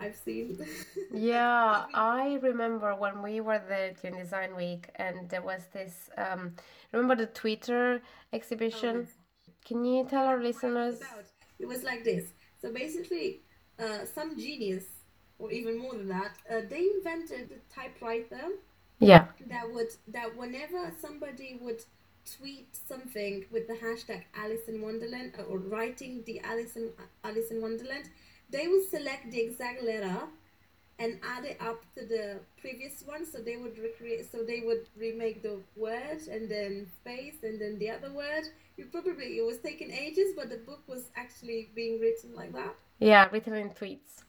[0.00, 0.66] I've seen.
[1.14, 6.10] yeah, I remember when we were there during Design Week, and there was this.
[6.18, 6.54] Um,
[6.92, 9.08] remember the Twitter exhibition?
[9.08, 9.25] Oh,
[9.66, 11.00] can you tell our listeners?
[11.58, 12.24] It was like this.
[12.62, 13.42] So basically,
[13.78, 14.84] uh, some genius,
[15.38, 18.44] or even more than that, uh, they invented a typewriter.
[19.00, 19.26] Yeah.
[19.48, 21.82] That would that whenever somebody would
[22.38, 26.90] tweet something with the hashtag Alice in Wonderland uh, or writing the Alice in
[27.24, 28.08] Alice in Wonderland,
[28.50, 30.22] they would select the exact letter
[30.98, 33.24] and add it up to the previous one.
[33.24, 34.30] So they would recreate.
[34.30, 38.44] So they would remake the word and then space and then the other word
[38.76, 42.74] you probably it was taking ages, but the book was actually being written like that.
[42.98, 44.22] Yeah, written in tweets.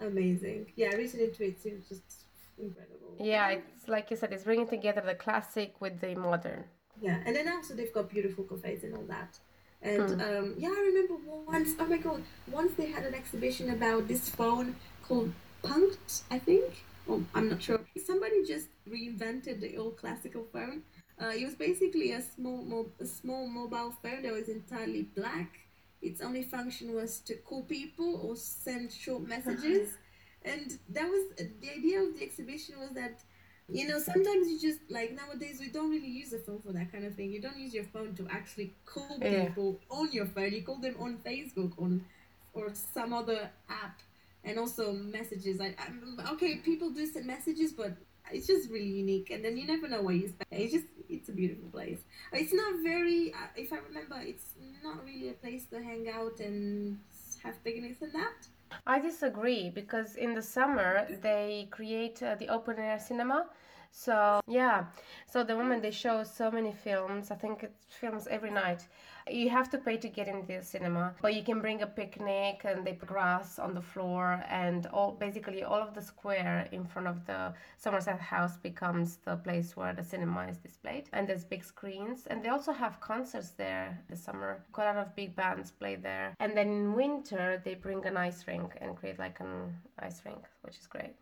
[0.00, 0.72] Amazing.
[0.76, 1.66] Yeah, written in tweets.
[1.66, 2.24] It was just
[2.58, 3.14] incredible.
[3.18, 6.64] Yeah, it's like you said, it's bringing together the classic with the modern.
[7.00, 9.38] Yeah, and then also they've got beautiful cafes and all that.
[9.82, 11.14] And um, yeah, I remember
[11.46, 11.70] once.
[11.78, 12.22] Oh my god!
[12.50, 16.84] Once they had an exhibition about this phone called Punkt, I think.
[17.08, 17.80] Oh, I'm not sure.
[18.04, 20.82] Somebody just reinvented the old classical phone.
[21.20, 25.58] Uh, it was basically a small, mo- a small mobile phone that was entirely black.
[26.00, 29.90] Its only function was to call people or send short messages,
[30.44, 31.24] and that was
[31.60, 33.20] the idea of the exhibition was that
[33.68, 36.90] you know sometimes you just like nowadays we don't really use a phone for that
[36.90, 39.44] kind of thing you don't use your phone to actually call Yeah.
[39.46, 42.04] people on your phone you call them on facebook on
[42.52, 44.00] or some other app
[44.44, 47.96] and also messages I, I'm, okay people do send messages but
[48.32, 51.28] it's just really unique and then you never know what you spend it's just it's
[51.28, 51.98] a beautiful place.
[52.32, 56.40] It's not very uh, if i remember it's not really a place to hang out
[56.40, 56.98] and
[57.42, 58.46] have picnics and that.
[58.86, 63.46] I disagree because in the summer they create uh, the open air cinema.
[63.92, 64.84] So, yeah,
[65.26, 68.86] so the moment they show so many films, I think it's films every night.
[69.30, 72.62] You have to pay to get into the cinema, but you can bring a picnic
[72.64, 77.06] and put grass on the floor and all basically all of the square in front
[77.06, 81.08] of the Somerset House becomes the place where the cinema is displayed.
[81.12, 84.64] And there's big screens and they also have concerts there this summer.
[84.72, 86.34] Quite a lot of big bands play there.
[86.40, 90.42] And then in winter they bring an ice rink and create like an ice rink,
[90.62, 91.14] which is great.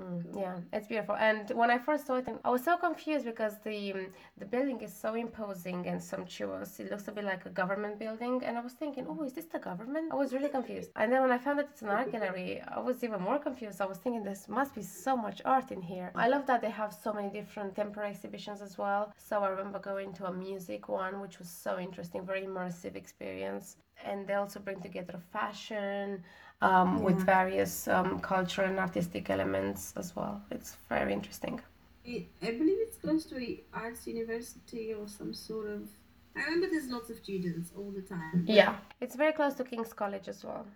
[0.00, 1.14] Mm, yeah, it's beautiful.
[1.14, 4.80] And when I first saw it, I was so confused because the um, the building
[4.80, 6.80] is so imposing and sumptuous.
[6.80, 9.44] It looks a bit like a government building, and I was thinking, oh, is this
[9.46, 10.12] the government?
[10.12, 10.90] I was really confused.
[10.96, 13.80] And then when I found that it's an art gallery, I was even more confused.
[13.80, 16.10] I was thinking this must be so much art in here.
[16.16, 19.12] I love that they have so many different temporary exhibitions as well.
[19.16, 23.76] So I remember going to a music one, which was so interesting, very immersive experience.
[24.04, 26.24] And they also bring together fashion
[26.64, 30.40] um, with various um, cultural and artistic elements as well.
[30.50, 31.60] It's very interesting.
[32.06, 35.88] I believe it's close to arts university or some sort of.
[36.36, 38.44] I remember there's lots of students all the time.
[38.46, 40.66] Yeah, it's very close to King's College as well.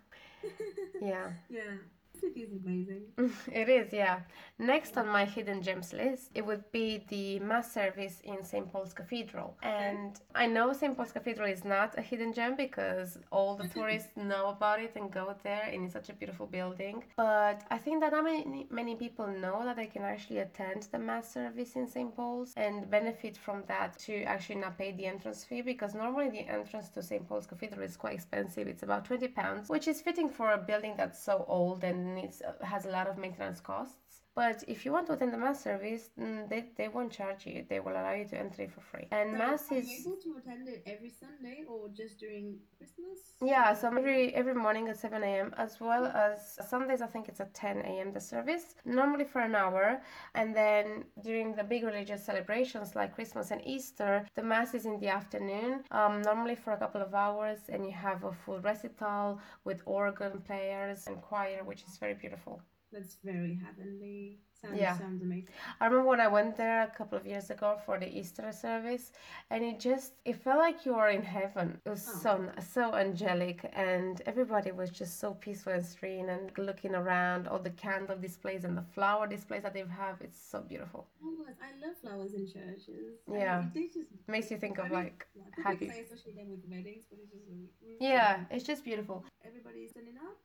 [1.01, 1.31] Yeah.
[1.49, 1.77] Yeah,
[2.23, 3.03] it is amazing.
[3.53, 4.21] It is, yeah.
[4.59, 8.71] Next on my hidden gems list, it would be the mass service in St.
[8.71, 9.57] Paul's Cathedral.
[9.63, 10.97] And I know St.
[10.97, 15.11] Paul's Cathedral is not a hidden gem because all the tourists know about it and
[15.11, 17.05] go there, and it's such a beautiful building.
[17.17, 20.99] But I think that not many, many people know that they can actually attend the
[20.99, 22.15] mass service in St.
[22.15, 26.49] Paul's and benefit from that to actually not pay the entrance fee because normally the
[26.49, 27.27] entrance to St.
[27.29, 28.67] Paul's Cathedral is quite expensive.
[28.67, 32.43] It's about 20 pounds, which is fitting for a building that's so old and needs
[32.43, 34.08] uh, has a lot of maintenance costs.
[34.39, 37.65] But if you want to attend the mass service, mm, they, they won't charge you.
[37.69, 39.09] They will allow you to enter it for free.
[39.11, 42.47] And So mass are you is able to attend it every Sunday or just during
[42.77, 43.19] Christmas?
[43.43, 45.53] yeah, so every every morning at 7 a.m.
[45.65, 47.03] as well as Sundays.
[47.03, 48.13] I think it's at 10 a.m.
[48.13, 50.01] the service, normally for an hour,
[50.37, 50.85] and then
[51.25, 55.83] during the big religious celebrations like Christmas and Easter, the mass is in the afternoon,
[55.91, 60.41] um, normally for a couple of hours, and you have a full recital with organ
[60.49, 62.63] players and choir, which is very beautiful.
[62.91, 64.39] That's very heavenly.
[64.61, 64.99] Sounds, Yeah.
[64.99, 65.51] sounds amazing.
[65.81, 69.13] I remember when I went there a couple of years ago for the Easter service,
[69.51, 71.81] and it just it felt like you were in heaven.
[71.85, 72.19] It was oh.
[72.25, 77.61] so so angelic, and everybody was just so peaceful and serene, and looking around all
[77.61, 80.21] the candle displays and the flower displays that they have.
[80.23, 81.07] It's so beautiful.
[81.23, 83.21] Oh I love flowers in churches.
[83.31, 83.65] I- Yeah.
[83.75, 85.89] they just Makes you think of mean, like yeah, happy.
[85.89, 89.25] say especially them with weddings, but it's just really, really Yeah, it's just beautiful.
[89.45, 90.37] Everybody's turning up.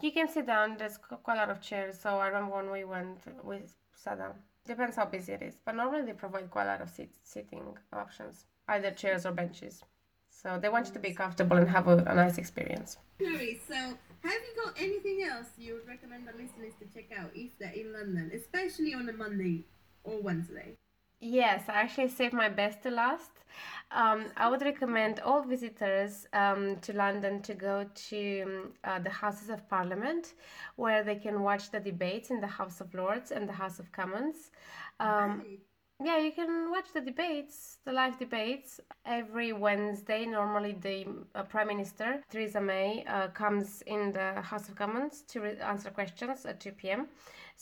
[0.00, 0.76] You can sit down.
[0.78, 1.98] There's quite a lot of chairs.
[2.00, 3.58] So I remember when we went, we
[3.94, 4.34] sat down.
[4.64, 7.64] Depends how busy it is, but normally they provide quite a lot of sit- sitting
[7.92, 9.82] options, either chairs or benches.
[10.30, 12.96] So they want you to be comfortable and have a, a nice experience.
[13.66, 17.58] So have you got anything else you would recommend the listeners to check out if
[17.58, 19.64] they're in London, especially on a Monday
[20.04, 20.76] or Wednesday?
[21.22, 23.30] Yes, I actually saved my best to last.
[23.92, 29.10] Um, I would recommend all visitors um, to London to go to um, uh, the
[29.10, 30.34] Houses of Parliament,
[30.76, 33.92] where they can watch the debates in the House of Lords and the House of
[33.92, 34.50] Commons.
[34.98, 35.60] Um, Right.
[36.04, 40.26] yeah, you can watch the debates, the live debates every Wednesday.
[40.26, 41.06] Normally, the
[41.36, 45.90] uh, Prime Minister Theresa May uh, comes in the House of Commons to re- answer
[45.90, 47.08] questions at 2 p.m.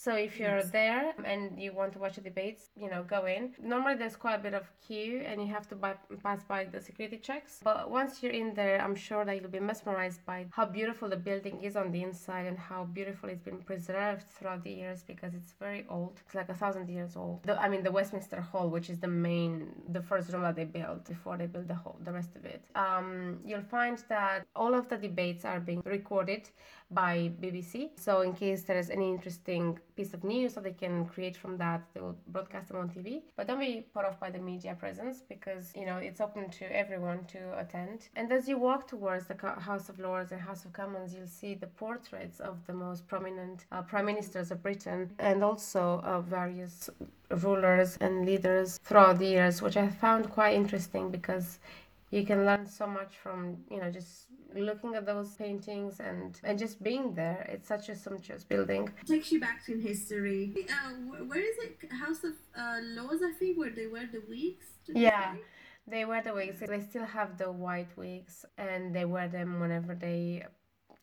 [0.05, 0.71] So if you're Yes.
[0.71, 3.43] there and you want to watch the debates, you know, go in.
[3.75, 6.81] Normally, there's quite a bit of queue, and you have to by- pass by the
[6.89, 7.53] security checks.
[7.71, 11.21] But once you're in there, I'm sure that you'll be mesmerized by how beautiful the
[11.29, 15.33] building is on the inside and how beautiful it's been preserved throughout the years because
[15.35, 16.15] it's very old.
[16.25, 17.43] It's like a thousand years old.
[17.43, 19.53] The, I mean, the Westminster Hall, which is the main,
[19.97, 22.63] the first room that they built before they built the whole, the rest of it.
[22.75, 26.48] Um, you'll find that all of the debates are being recorded
[26.91, 27.91] by BBC.
[27.97, 31.57] So in case there is any interesting piece of news that they can create from
[31.59, 33.23] that, they will broadcast them on TV.
[33.37, 36.65] But don't be put off by the media presence because you know it's open to
[36.77, 38.09] everyone to attend.
[38.17, 41.55] And as you walk towards the House of Lords and House of Commons, you'll see
[41.55, 46.91] the portraits of the most prominent uh, prime ministers of Britain and also uh, various
[47.43, 51.59] rulers and leaders throughout the years, which I found quite interesting because
[52.11, 56.59] you can learn so much from you know just looking at those paintings and and
[56.59, 58.88] just being there it's such a sumptuous building.
[59.07, 60.67] Takes you back in history.
[60.69, 61.92] Uh, where is it?
[61.92, 65.35] House of uh, lords i think where they wear the wigs yeah.
[65.87, 66.61] They wear the wigs.
[66.61, 70.44] They still have the white wigs and they wear them whenever they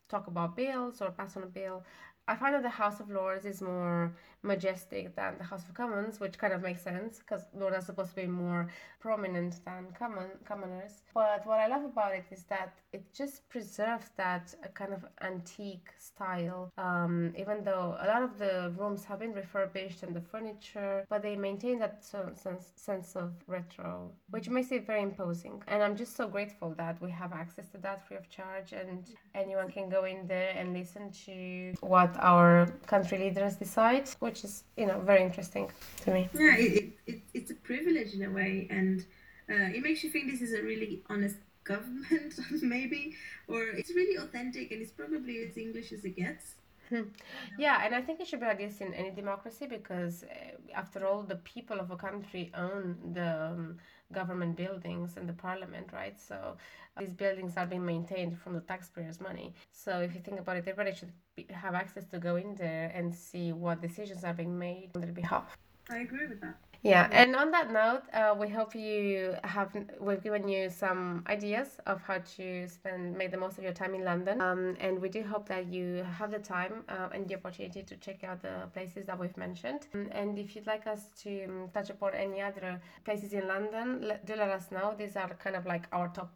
[0.08, 1.84] talk about bills or pass on a bill.
[2.26, 6.20] I find that the House of Lords is more majestic than the House of Commons,
[6.20, 8.68] which kind of makes sense because Lords are supposed to be more
[9.00, 11.02] prominent than common commoners.
[11.14, 15.90] But what I love about it is that it just preserves that kind of antique
[15.98, 16.72] style.
[16.78, 21.22] Um, even though a lot of the rooms have been refurbished and the furniture, but
[21.22, 25.62] they maintain that sense sense of retro, which makes it very imposing.
[25.68, 29.04] And I'm just so grateful that we have access to that free of charge, and
[29.34, 34.64] anyone can go in there and listen to what our country leaders decide, which is
[34.76, 35.70] you know very interesting
[36.02, 36.28] to me.
[36.34, 39.00] Yeah, it, it, it's a privilege in a way, and
[39.52, 43.14] uh, it makes you think this is a really honest government, maybe,
[43.48, 46.44] or it's really authentic, and it's probably as English as it gets.
[46.90, 47.08] Hmm.
[47.58, 51.06] Yeah, and I think it should be like this in any democracy because, uh, after
[51.06, 53.76] all, the people of a country own the um,
[54.12, 56.18] government buildings and the parliament, right?
[56.18, 56.34] So
[56.96, 59.54] uh, these buildings are being maintained from the taxpayers' money.
[59.72, 62.90] So if you think about it, everybody should be, have access to go in there
[62.94, 65.56] and see what decisions are being made on their behalf.
[65.90, 66.67] I agree with that.
[66.82, 71.80] Yeah, and on that note, uh, we hope you have we've given you some ideas
[71.86, 74.40] of how to spend make the most of your time in London.
[74.40, 77.96] Um, and we do hope that you have the time uh, and the opportunity to
[77.96, 79.88] check out the places that we've mentioned.
[79.92, 84.06] Um, and if you'd like us to um, touch upon any other places in London,
[84.06, 84.94] let, do let us know.
[84.96, 86.32] These are kind of like our top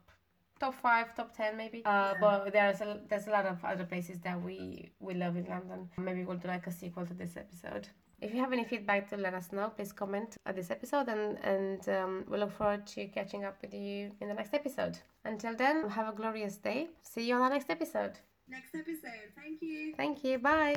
[0.58, 1.82] top five, top ten, maybe.
[1.84, 5.46] Uh, but there's a there's a lot of other places that we we love in
[5.46, 5.88] London.
[5.96, 7.86] Maybe we'll do like a sequel to this episode.
[8.22, 11.38] If you have any feedback to let us know, please comment at this episode and,
[11.42, 14.96] and um, we look forward to catching up with you in the next episode.
[15.24, 16.88] Until then, have a glorious day.
[17.02, 18.12] See you on the next episode.
[18.48, 19.32] Next episode.
[19.34, 19.94] Thank you.
[19.96, 20.38] Thank you.
[20.38, 20.76] Bye.